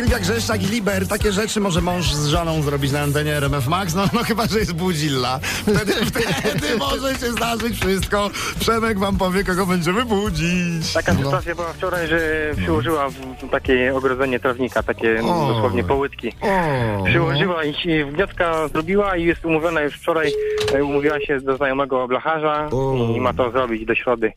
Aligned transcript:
Grzeszczak 0.00 0.62
i 0.62 0.66
Liber, 0.66 1.08
takie 1.08 1.32
rzeczy 1.32 1.60
może 1.60 1.80
mąż 1.80 2.12
z 2.12 2.26
żoną 2.26 2.62
zrobić 2.62 2.92
na 2.92 3.00
antenie 3.00 3.36
RMF 3.36 3.68
Max, 3.68 3.94
no, 3.94 4.04
no 4.12 4.24
chyba, 4.24 4.46
że 4.46 4.58
jest 4.58 4.72
budzilla. 4.72 5.38
Wtedy, 5.62 5.92
wtedy 6.40 6.76
może 6.78 7.14
się 7.14 7.32
zdarzyć 7.32 7.80
wszystko. 7.80 8.30
Przemek 8.60 8.98
wam 8.98 9.16
powie, 9.16 9.44
kogo 9.44 9.66
będziemy 9.66 10.04
budzić. 10.04 10.92
Taka 10.94 11.14
sytuacja 11.14 11.54
była 11.54 11.72
wczoraj, 11.72 12.08
że 12.08 12.50
przyłożyła 12.56 13.08
w 13.10 13.50
takie 13.50 13.94
ogrodzenie 13.94 14.40
trawnika, 14.40 14.82
takie 14.82 15.20
O. 15.22 15.48
dosłownie 15.48 15.84
połytki. 15.84 16.32
O, 16.40 17.04
Przyłożyła 17.04 17.64
i 17.64 17.74
się 17.74 18.06
wnioska 18.12 18.68
zrobiła 18.68 19.16
i 19.16 19.24
jest 19.24 19.44
umówiona 19.44 19.80
już 19.80 19.94
wczoraj, 19.94 20.32
e, 20.74 20.84
umówiła 20.84 21.20
się 21.20 21.40
do 21.40 21.56
znajomego 21.56 22.08
blacharza 22.08 22.68
O. 22.72 22.94
i 23.16 23.20
ma 23.20 23.32
to 23.32 23.50
zrobić 23.50 23.86
do 23.86 23.94
środy. 23.94 24.32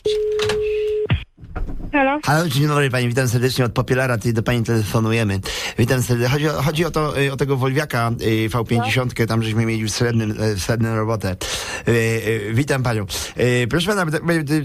Halo? 1.95 2.20
Halo, 2.23 2.49
dzień 2.49 2.67
dobry 2.67 2.90
pani, 2.90 3.08
witam 3.08 3.27
serdecznie 3.27 3.66
od 3.66 3.72
Popielara, 3.72 4.17
do 4.17 4.44
pani 4.44 4.63
telefonujemy. 4.63 5.40
Witam 5.77 6.04
serdecznie. 6.04 6.34
Chodzi 6.34 6.49
o, 6.49 6.62
chodzi 6.62 6.85
o 6.85 6.91
to, 6.91 7.21
y, 7.21 7.34
o 7.34 7.38
tego 7.38 7.58
Wolwiaka 7.58 8.12
y, 8.21 8.49
V50, 8.49 9.27
tam 9.27 9.44
żeśmy 9.44 9.66
mieli 9.66 9.84
y, 9.84 9.88
w 9.88 10.59
srebrnym 10.59 10.95
robotę. 10.95 11.35
Witam 12.54 12.84
panią. 12.84 13.05
Proszę 13.70 13.88
pana, 13.88 14.12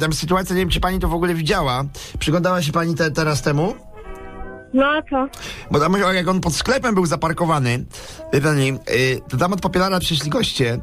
tam 0.01 0.13
sytuacja, 0.13 0.55
nie 0.57 0.63
wiem 0.63 0.69
czy 0.69 0.81
pani 0.81 0.99
to 0.99 1.09
w 1.09 1.15
ogóle 1.15 1.35
widziała. 1.35 1.85
Przyglądała 2.19 2.63
się 2.63 2.73
pani 2.73 2.95
te, 2.95 3.11
teraz 3.11 3.43
temu? 3.43 3.90
No 4.75 4.87
a 4.87 5.03
co? 5.03 5.29
Bo 5.71 5.81
tam 5.81 5.95
jak 6.15 6.29
on 6.29 6.41
pod 6.41 6.55
sklepem 6.55 6.95
był 6.95 7.07
zaparkowany, 7.07 7.85
wie 8.33 8.41
pani, 8.41 8.69
y, 8.73 9.21
to 9.29 9.37
tam 9.37 9.53
od 9.53 9.61
Popielara 9.61 10.01
przyszli 10.01 10.31
goście 10.31 10.81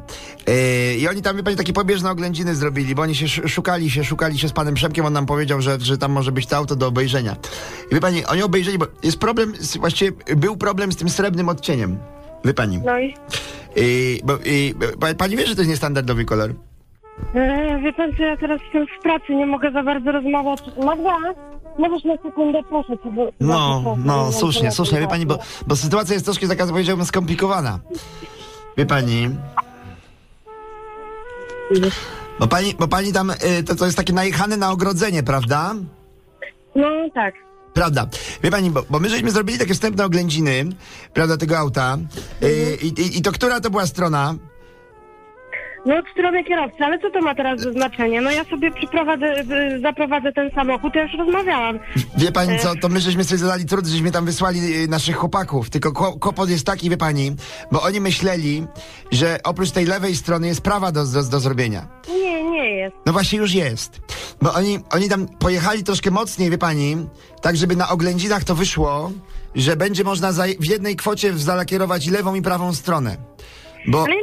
y, 0.48 0.96
i 0.98 1.08
oni 1.08 1.22
tam, 1.22 1.36
wie 1.36 1.42
pani, 1.42 1.56
takie 1.56 1.72
pobieżne 1.72 2.10
oględziny 2.10 2.54
zrobili, 2.54 2.94
bo 2.94 3.02
oni 3.02 3.14
się 3.14 3.24
sz- 3.26 3.50
szukali 3.50 3.90
się, 3.90 4.04
szukali 4.04 4.38
się 4.38 4.48
z 4.48 4.52
panem 4.52 4.74
Przemkiem, 4.74 5.04
on 5.06 5.12
nam 5.12 5.26
powiedział, 5.26 5.60
że, 5.62 5.78
że 5.80 5.98
tam 5.98 6.12
może 6.12 6.32
być 6.32 6.46
to 6.46 6.56
auto 6.56 6.76
do 6.76 6.86
obejrzenia. 6.86 7.36
I 7.90 7.94
wie 7.94 8.00
pani, 8.00 8.24
oni 8.26 8.42
obejrzeli, 8.42 8.78
bo 8.78 8.86
jest 9.02 9.18
problem, 9.18 9.52
z, 9.60 9.76
właściwie 9.76 10.12
był 10.36 10.56
problem 10.56 10.92
z 10.92 10.96
tym 10.96 11.08
srebrnym 11.10 11.48
odcieniem, 11.48 11.98
wie 12.44 12.54
pani. 12.54 12.78
No 12.84 12.98
i... 12.98 13.14
I, 13.76 14.20
bo, 14.24 14.38
i, 14.44 14.74
pa- 15.00 15.14
pani 15.14 15.36
wie, 15.36 15.46
że 15.46 15.54
to 15.54 15.60
jest 15.60 15.70
niestandardowy 15.70 16.24
kolor? 16.24 16.54
E, 17.34 17.78
wie 17.82 17.92
pan 17.92 18.10
co, 18.16 18.22
ja 18.22 18.36
teraz 18.36 18.60
jestem 18.62 18.86
w 18.98 19.02
pracy, 19.02 19.34
nie 19.34 19.46
mogę 19.46 19.72
za 19.72 19.82
bardzo 19.82 20.12
rozmawiać. 20.12 20.60
Magda, 20.84 21.16
możesz 21.78 22.04
na 22.04 22.16
sekundę, 22.16 22.62
proszę 22.68 22.98
cię. 22.98 23.10
Bo 23.10 23.26
No, 23.40 23.96
no, 24.04 24.26
nie 24.26 24.32
słusznie, 24.32 24.70
słusznie, 24.70 25.00
wie 25.00 25.08
pani, 25.08 25.26
bo, 25.26 25.38
bo 25.66 25.76
sytuacja 25.76 26.14
jest 26.14 26.24
troszkę 26.24 26.48
taka, 26.48 26.66
powiedziałbym, 26.66 27.06
skomplikowana. 27.06 27.78
Wie 28.76 28.86
pani... 28.86 29.30
Bo 32.40 32.46
pani, 32.46 32.74
bo 32.78 32.88
pani 32.88 33.12
tam, 33.12 33.30
y, 33.30 33.62
to, 33.62 33.74
to 33.74 33.84
jest 33.84 33.96
takie 33.96 34.12
najechane 34.12 34.56
na 34.56 34.70
ogrodzenie, 34.70 35.22
prawda? 35.22 35.74
No 36.74 36.88
tak. 37.14 37.34
Prawda. 37.74 38.06
Wie 38.42 38.50
pani, 38.50 38.70
bo, 38.70 38.82
bo 38.90 38.98
my 39.00 39.08
żeśmy 39.08 39.30
zrobili 39.30 39.58
takie 39.58 39.74
wstępne 39.74 40.04
oględziny, 40.04 40.64
prawda, 41.14 41.36
tego 41.36 41.58
auta. 41.58 41.98
Y, 42.42 42.78
i, 42.82 42.86
i, 42.86 43.18
I 43.18 43.22
to 43.22 43.32
która 43.32 43.60
to 43.60 43.70
była 43.70 43.86
strona? 43.86 44.34
No 45.86 45.96
od 45.98 46.04
strony 46.12 46.44
kierowcy, 46.44 46.84
ale 46.84 46.98
co 46.98 47.10
to 47.10 47.20
ma 47.20 47.34
teraz 47.34 47.60
za 47.60 47.72
znaczenie? 47.72 48.20
No 48.20 48.30
ja 48.30 48.44
sobie 48.44 48.70
przyprowadzę, 48.70 49.40
y, 49.40 49.80
zaprowadzę 49.82 50.32
ten 50.32 50.50
samochód, 50.54 50.94
ja 50.94 51.02
już 51.02 51.12
rozmawiałam. 51.18 51.78
Wie 52.16 52.32
pani 52.32 52.58
co, 52.58 52.74
to 52.80 52.88
my 52.88 53.00
żeśmy 53.00 53.24
sobie 53.24 53.38
zadali 53.38 53.64
trud, 53.64 53.86
żeśmy 53.86 54.10
tam 54.10 54.24
wysłali 54.24 54.82
y, 54.84 54.88
naszych 54.88 55.16
chłopaków. 55.16 55.70
Tylko 55.70 55.90
kło- 55.92 56.18
kłopot 56.18 56.50
jest 56.50 56.66
taki, 56.66 56.90
wie 56.90 56.96
pani, 56.96 57.36
bo 57.72 57.82
oni 57.82 58.00
myśleli, 58.00 58.66
że 59.12 59.38
oprócz 59.44 59.70
tej 59.70 59.84
lewej 59.86 60.16
strony 60.16 60.46
jest 60.46 60.60
prawa 60.60 60.92
do, 60.92 61.06
do, 61.06 61.22
do 61.22 61.40
zrobienia. 61.40 61.88
Nie, 62.22 62.44
nie 62.50 62.70
jest. 62.70 62.96
No 63.06 63.12
właśnie 63.12 63.38
już 63.38 63.52
jest. 63.54 64.00
Bo 64.42 64.54
oni, 64.54 64.78
oni 64.92 65.08
tam 65.08 65.26
pojechali 65.28 65.84
troszkę 65.84 66.10
mocniej, 66.10 66.50
wie 66.50 66.58
pani, 66.58 66.96
tak 67.42 67.56
żeby 67.56 67.76
na 67.76 67.88
oględzinach 67.88 68.44
to 68.44 68.54
wyszło, 68.54 69.10
że 69.54 69.76
będzie 69.76 70.04
można 70.04 70.32
w 70.60 70.64
jednej 70.66 70.96
kwocie 70.96 71.32
zalakierować 71.38 72.06
lewą 72.06 72.34
i 72.34 72.42
prawą 72.42 72.74
stronę. 72.74 73.16
Bo 73.86 73.98
Ale 74.04 74.14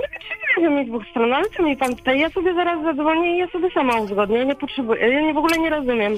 ja 0.58 0.70
nie 0.70 0.70
potrzebuję 0.70 0.84
mi 0.86 0.86
dwóch 0.90 1.04
stron, 1.12 1.34
ale 1.34 1.46
co 1.58 1.64
mi 1.64 1.78
pan 1.78 1.96
tutaj? 1.96 2.20
Ja 2.20 2.30
sobie 2.30 2.54
zaraz 2.54 2.84
zadzwonię 2.84 3.36
i 3.36 3.40
ja 3.40 3.48
sobie 3.48 3.70
sama 3.74 3.96
uzgodnię, 3.98 4.38
ja 4.38 4.44
nie 4.44 4.56
potrzebuję, 4.56 5.08
ja 5.10 5.22
nie, 5.22 5.34
w 5.34 5.38
ogóle 5.38 5.58
nie 5.58 5.70
rozumiem. 5.70 6.14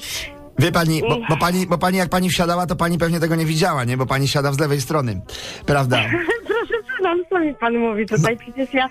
wie 0.59 0.71
pani, 0.71 1.01
bo, 1.01 1.17
bo 1.29 1.37
pani, 1.37 1.65
bo 1.67 1.77
pani 1.77 1.97
jak 1.97 2.09
pani 2.09 2.29
wsiadała, 2.29 2.65
to 2.65 2.75
pani 2.75 2.97
pewnie 2.97 3.19
tego 3.19 3.35
nie 3.35 3.45
widziała, 3.45 3.83
nie? 3.83 3.97
Bo 3.97 4.05
pani 4.05 4.27
siada 4.27 4.51
z 4.53 4.59
lewej 4.59 4.81
strony. 4.81 5.21
Prawda? 5.65 5.97
Proszę 6.47 6.73
pana, 7.03 7.23
co 7.29 7.39
mi 7.39 7.53
pan 7.53 7.77
mówi 7.77 8.05
tutaj? 8.05 8.37
Przecież 8.37 8.73
ja, 8.73 8.89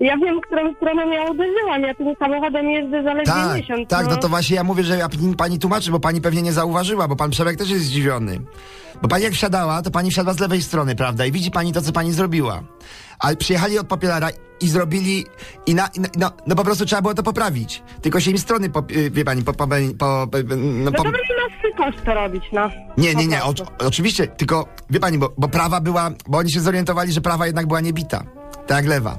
ja 0.00 0.16
wiem, 0.16 0.40
którą 0.40 0.74
stronę 0.74 1.14
ja 1.14 1.22
uderzyłam, 1.30 1.82
ja 1.82 1.94
tym 1.94 2.14
samochodem 2.18 2.70
jeżdżę 2.70 3.02
zaledwie 3.02 3.32
Tak, 3.32 3.56
miesiąc. 3.56 3.88
tak, 3.88 4.06
no 4.10 4.16
to 4.16 4.28
właśnie 4.28 4.56
ja 4.56 4.64
mówię, 4.64 4.84
że 4.84 4.96
ja 4.96 5.08
pani- 5.08 5.36
pani 5.36 5.58
tłumaczy, 5.58 5.90
bo 5.90 6.00
pani 6.00 6.20
pewnie 6.20 6.42
nie 6.42 6.52
zauważyła, 6.52 7.08
bo 7.08 7.16
pan 7.16 7.30
Przemek 7.30 7.56
też 7.56 7.70
jest 7.70 7.84
zdziwiony. 7.84 8.40
Bo 9.02 9.08
pani 9.08 9.24
jak 9.24 9.32
wsiadała, 9.32 9.82
to 9.82 9.90
pani 9.90 10.10
wsiadła 10.10 10.32
z 10.32 10.40
lewej 10.40 10.62
strony, 10.62 10.96
prawda? 10.96 11.26
I 11.26 11.32
widzi 11.32 11.50
pani 11.50 11.72
to, 11.72 11.82
co 11.82 11.92
pani 11.92 12.12
zrobiła. 12.12 12.62
Ale 13.22 13.36
przyjechali 13.36 13.78
od 13.78 13.86
Popielara 13.86 14.28
i 14.60 14.68
zrobili, 14.68 15.26
i 15.66 15.74
na, 15.74 15.88
i 15.94 16.00
na 16.00 16.08
no, 16.18 16.30
no 16.46 16.54
po 16.56 16.64
prostu 16.64 16.84
trzeba 16.86 17.02
było 17.02 17.14
to 17.14 17.22
poprawić. 17.22 17.82
Tylko 18.02 18.20
się 18.20 18.30
im 18.30 18.38
strony, 18.38 18.70
po, 18.70 18.82
y, 18.90 19.10
wie 19.10 19.24
pani, 19.24 19.42
po, 19.42 19.52
po, 19.52 19.66
po, 19.66 20.26
po, 20.30 20.38
no, 20.48 20.56
No 20.84 20.90
po, 20.92 20.96
to 20.96 21.04
będę 21.04 21.18
na 21.18 21.58
swój 21.58 21.72
koszt 21.76 22.04
to 22.04 22.14
robić, 22.14 22.44
no. 22.52 22.70
nie, 22.96 23.14
nie, 23.14 23.26
nie, 23.26 23.44
o, 23.44 23.54
oczywiście, 23.78 24.26
tylko 24.26 24.66
wie 24.90 25.00
pani, 25.00 25.18
bo, 25.18 25.32
bo 25.38 25.48
prawa 25.48 25.80
była, 25.80 26.10
bo 26.28 26.38
oni 26.38 26.52
się 26.52 26.60
zorientowali, 26.60 27.12
że 27.12 27.20
prawa 27.20 27.46
jednak 27.46 27.66
była 27.66 27.80
niebita. 27.80 28.24
Tak 28.66 28.76
jak 28.76 28.86
lewa. 28.86 29.18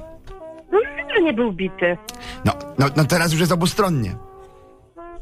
No 0.72 0.78
że 1.16 1.22
nie 1.22 1.32
był 1.32 1.52
bity. 1.52 1.96
No, 2.44 2.52
no, 2.78 2.86
no 2.96 3.04
teraz 3.04 3.32
już 3.32 3.40
jest 3.40 3.52
obustronnie. 3.52 4.16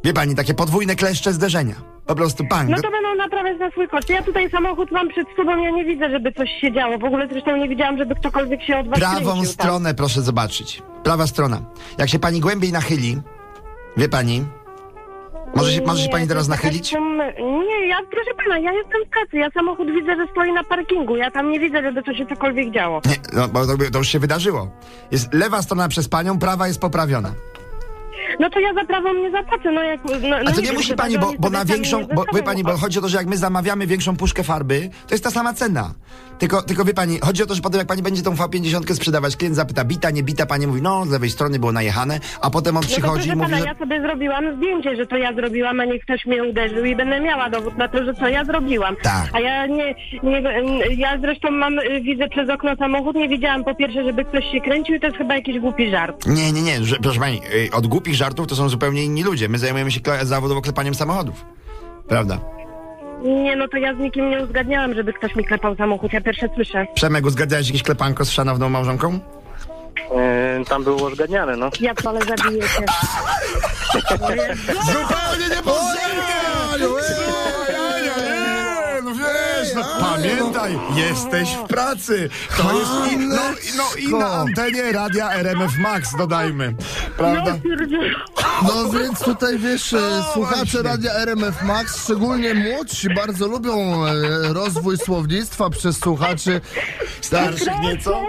Wie 0.04 0.12
pani, 0.12 0.34
takie 0.34 0.54
podwójne 0.54 0.96
kleszcze 0.96 1.32
zderzenia. 1.32 1.91
Po 2.06 2.14
prostu 2.14 2.44
pang. 2.44 2.68
No 2.70 2.76
to 2.76 2.90
będą 2.90 3.14
naprawiać 3.14 3.58
na 3.60 3.70
swój 3.70 3.88
koszt. 3.88 4.08
Ja 4.08 4.22
tutaj 4.22 4.50
samochód 4.50 4.90
mam 4.90 5.08
przed 5.08 5.26
sobą, 5.36 5.58
ja 5.58 5.70
nie 5.70 5.84
widzę, 5.84 6.10
żeby 6.10 6.32
coś 6.32 6.50
się 6.60 6.72
działo. 6.72 6.98
W 6.98 7.04
ogóle 7.04 7.28
zresztą 7.28 7.56
nie 7.56 7.68
widziałam, 7.68 7.98
żeby 7.98 8.14
ktokolwiek 8.14 8.62
się 8.62 8.78
od 8.78 8.88
was 8.88 8.98
Prawą 8.98 9.16
kręcił, 9.16 9.42
tak. 9.42 9.46
stronę 9.52 9.94
proszę 9.94 10.22
zobaczyć. 10.22 10.82
Prawa 11.02 11.26
strona. 11.26 11.60
Jak 11.98 12.08
się 12.08 12.18
pani 12.18 12.40
głębiej 12.40 12.72
nachyli, 12.72 13.16
wie 13.96 14.08
pani, 14.08 14.44
może 15.56 15.72
się, 15.72 15.82
może 15.82 16.02
się 16.02 16.08
pani 16.08 16.28
teraz 16.28 16.48
nachylić? 16.48 16.90
tam- 16.90 17.18
Nie, 17.68 17.88
ja, 17.88 17.96
proszę 18.10 18.30
pana, 18.44 18.58
ja 18.58 18.72
jestem 18.72 19.00
w 19.06 19.08
pracy, 19.08 19.36
ja 19.36 19.50
samochód 19.50 19.86
widzę, 19.90 20.16
że 20.16 20.26
stoi 20.32 20.52
na 20.52 20.64
parkingu, 20.64 21.16
ja 21.16 21.30
tam 21.30 21.50
nie 21.50 21.60
widzę, 21.60 21.82
żeby 21.82 22.02
coś 22.02 22.16
się 22.16 22.26
cokolwiek 22.26 22.70
działo. 22.74 23.00
Nie, 23.06 23.16
no, 23.32 23.48
bo 23.48 23.66
to, 23.66 23.72
to 23.92 23.98
już 23.98 24.08
się 24.08 24.18
wydarzyło. 24.18 24.70
Jest 25.10 25.34
lewa 25.34 25.62
strona 25.62 25.88
przez 25.88 26.08
panią, 26.08 26.38
prawa 26.38 26.66
jest 26.68 26.80
poprawiona. 26.80 27.32
No 28.40 28.50
to 28.50 28.60
ja 28.60 28.74
za 28.74 28.84
prawą 28.84 29.14
nie 29.14 29.30
zapłacę, 29.30 29.72
no 29.72 29.82
jak... 29.82 30.04
No, 30.04 30.12
no 30.28 30.36
A 30.36 30.52
to 30.52 30.60
nie 30.60 30.66
wiem, 30.66 30.76
musi 30.76 30.94
pani, 30.94 31.18
bo, 31.18 31.32
bo 31.38 31.50
na 31.50 31.64
większą, 31.64 32.00
nie 32.00 32.06
bo 32.06 32.24
wie 32.34 32.42
pani, 32.42 32.62
bo 32.62 32.76
chodzi 32.76 32.98
o 32.98 33.02
to, 33.02 33.08
że 33.08 33.16
jak 33.16 33.26
my 33.26 33.36
zamawiamy 33.36 33.86
większą 33.86 34.16
puszkę 34.16 34.44
farby, 34.44 34.90
to 35.08 35.14
jest 35.14 35.24
ta 35.24 35.30
sama 35.30 35.54
cena. 35.54 35.94
Tylko, 36.38 36.62
tylko 36.62 36.84
wie 36.84 36.94
pani, 36.94 37.18
chodzi 37.18 37.42
o 37.42 37.46
to, 37.46 37.54
że 37.54 37.62
potem 37.62 37.78
jak 37.78 37.88
pani 37.88 38.02
będzie 38.02 38.22
tą 38.22 38.34
V50 38.34 38.94
sprzedawać, 38.94 39.36
klient 39.36 39.56
zapyta, 39.56 39.84
bita, 39.84 40.10
nie 40.10 40.22
bita, 40.22 40.46
pani 40.46 40.66
mówi, 40.66 40.82
no 40.82 41.04
z 41.06 41.10
lewej 41.10 41.30
strony 41.30 41.58
było 41.58 41.72
najechane, 41.72 42.20
a 42.40 42.50
potem 42.50 42.76
on 42.76 42.82
No 42.82 42.88
to 42.88 42.92
przychodzi 42.94 43.28
i 43.28 43.36
mówi, 43.36 43.50
pana, 43.50 43.58
że... 43.58 43.64
ja 43.66 43.74
sobie 43.74 44.00
zrobiłam 44.00 44.56
zdjęcie, 44.56 44.96
że 44.96 45.06
to 45.06 45.16
ja 45.16 45.34
zrobiłam, 45.34 45.80
a 45.80 45.84
nie 45.84 45.98
ktoś 45.98 46.26
mnie 46.26 46.44
uderzył 46.44 46.84
i 46.84 46.96
będę 46.96 47.20
miała 47.20 47.50
dowód 47.50 47.76
na 47.78 47.88
to, 47.88 48.04
że 48.04 48.14
co 48.14 48.28
ja 48.28 48.44
zrobiłam. 48.44 48.96
Tak. 49.02 49.30
A 49.32 49.40
ja 49.40 49.66
nie, 49.66 49.94
nie, 50.22 50.42
ja 50.96 51.18
zresztą 51.20 51.50
mam, 51.50 51.78
y, 51.78 52.00
widzę 52.00 52.28
przez 52.28 52.50
okno 52.50 52.76
samochód, 52.76 53.16
nie 53.16 53.28
widziałam 53.28 53.64
po 53.64 53.74
pierwsze, 53.74 54.04
żeby 54.04 54.24
ktoś 54.24 54.44
się 54.52 54.60
kręcił 54.60 54.94
i 54.94 55.00
to 55.00 55.06
jest 55.06 55.18
chyba 55.18 55.34
jakiś 55.34 55.58
głupi 55.58 55.90
żart. 55.90 56.26
Nie, 56.26 56.52
nie, 56.52 56.62
nie, 56.62 56.84
że, 56.84 56.96
proszę 56.96 57.20
pani, 57.20 57.40
y, 57.54 57.70
od 57.72 57.86
głupich 57.86 58.14
żartów 58.22 58.46
to 58.46 58.56
są 58.56 58.68
zupełnie 58.68 59.04
inni 59.04 59.22
ludzie. 59.22 59.48
My 59.48 59.58
zajmujemy 59.58 59.90
się 59.92 60.00
kle- 60.00 60.24
zawodowo 60.24 60.60
klepaniem 60.60 60.94
samochodów. 60.94 61.44
Prawda? 62.08 62.38
Nie, 63.22 63.56
no 63.56 63.68
to 63.68 63.76
ja 63.76 63.94
z 63.94 63.98
nikim 63.98 64.30
nie 64.30 64.42
uzgadniałam, 64.44 64.94
żeby 64.94 65.12
ktoś 65.12 65.36
mi 65.36 65.44
klepał 65.44 65.76
samochód, 65.76 66.12
ja 66.12 66.20
pierwsze 66.20 66.48
słyszę. 66.54 66.86
Przemek, 66.94 67.26
uzgadniałeś 67.26 67.66
jakieś 67.66 67.82
klepanko 67.82 68.24
z 68.24 68.30
szanowną 68.30 68.68
małżonką? 68.68 69.20
E, 70.14 70.64
tam 70.68 70.84
było 70.84 71.08
uzgadniane, 71.10 71.56
no. 71.56 71.70
Ja 71.80 71.92
ale 72.04 72.20
zabiję 72.20 72.62
się. 72.62 72.84
Zupełnie 74.92 75.48
nie 75.50 75.62
no 76.80 77.91
wiesz, 79.62 79.74
no 79.74 79.82
pamiętaj, 80.00 80.78
jesteś 80.96 81.48
w 81.54 81.62
pracy. 81.68 82.30
To 82.56 82.78
jest 82.78 83.12
i, 83.12 83.16
no, 83.18 83.36
no 83.76 83.84
i 83.98 84.20
na 84.20 84.26
antenie 84.26 84.92
radia 84.92 85.32
RMF 85.32 85.78
Max, 85.78 86.16
dodajmy. 86.18 86.74
Prawda? 87.16 87.54
No 88.62 88.88
więc 88.88 89.18
tutaj 89.18 89.58
wiesz, 89.58 89.92
e, 89.92 90.22
słuchacze 90.32 90.56
właśnie. 90.64 90.82
radia 90.82 91.12
RMF 91.12 91.62
Max, 91.62 92.04
szczególnie 92.04 92.54
młodsi, 92.54 93.14
bardzo 93.14 93.46
lubią 93.48 94.06
e, 94.06 94.12
rozwój 94.52 94.98
słownictwa 94.98 95.70
przez 95.70 95.98
słuchaczy. 95.98 96.60
Starszych 97.20 97.80
nieco? 97.82 98.22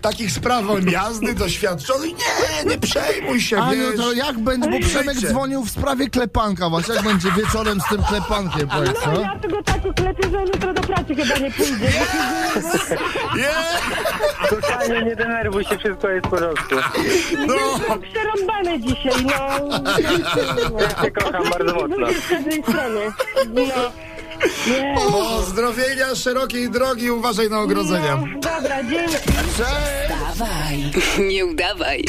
Takich 0.00 0.30
z 0.30 0.38
prawą 0.38 0.78
jazdy, 0.78 1.34
doświadczonych? 1.34 2.10
Nie, 2.12 2.70
nie 2.70 2.78
przejmuj 2.78 3.40
się, 3.40 3.58
Aniu, 3.58 3.76
wiesz. 3.90 3.96
to 3.96 4.12
jak 4.12 4.38
będzie, 4.38 4.70
bo 4.70 4.78
Przemek 4.80 5.16
dzwonił 5.18 5.64
w 5.64 5.70
sprawie 5.70 6.10
klepanka 6.10 6.70
właśnie, 6.70 6.94
jak 6.94 7.04
będzie 7.04 7.32
wieczorem 7.32 7.80
z 7.80 7.88
tym 7.88 8.02
klepankiem, 8.02 8.68
powiedz, 8.68 8.96
No 9.06 9.12
no? 9.12 9.20
ja 9.20 9.38
tego 9.38 9.62
tak 9.62 9.86
uklepię, 9.86 10.30
że 10.30 10.38
on 10.38 10.50
jutro 10.66 10.82
do 10.82 10.82
pracy 10.82 11.14
chyba 11.14 11.38
nie 11.38 11.50
pójdzie. 11.50 11.88
Nie, 13.36 13.50
Totalnie 14.50 15.02
nie 15.02 15.16
denerwuj 15.16 15.64
się, 15.64 15.78
wszystko 15.78 16.08
jest 16.08 16.26
w 16.26 16.30
porządku. 16.30 16.74
no. 17.46 17.54
Przerąbane 17.98 18.80
dzisiaj, 18.80 19.24
no. 19.24 19.68
Ja 20.80 21.02
cię 21.04 21.10
kocham 21.10 21.44
bardzo 21.50 21.74
mocno. 21.74 22.06
Z 22.12 22.28
każdej 22.30 22.62
strony. 22.62 23.00
No. 23.54 23.62
Nie. 24.66 24.94
Pozdrowienia 25.12 26.14
szerokiej 26.14 26.70
drogi, 26.70 27.10
uważaj 27.10 27.50
na 27.50 27.60
ogrodzenia. 27.60 28.16
No, 28.16 28.26
dobra, 28.40 28.82
dzięki. 28.84 29.16
Dawaj, 30.08 30.92
nie 31.18 31.46
udawaj. 31.46 32.04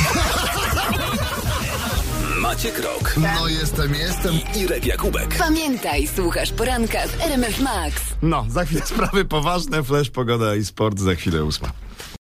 Maciek 2.47 2.79
Rok 2.79 3.13
No 3.17 3.47
jestem, 3.47 3.93
jestem. 3.93 4.33
Irek 4.55 4.85
Jakubek. 4.85 5.37
Pamiętaj, 5.37 6.07
słuchasz 6.07 6.51
poranka 6.51 7.07
z 7.07 7.21
RMF 7.21 7.59
Max. 7.59 7.95
No, 8.21 8.45
za 8.49 8.65
chwilę 8.65 8.81
sprawy 8.95 9.25
poważne, 9.25 9.83
flash, 9.83 10.09
pogoda 10.09 10.55
i 10.55 10.65
sport, 10.65 10.99
za 10.99 11.15
chwilę 11.15 11.43
ósma. 11.43 11.71